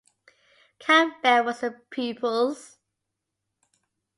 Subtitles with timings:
[0.79, 2.79] Campbell were his pupils.